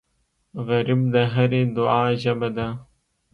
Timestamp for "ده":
2.57-2.67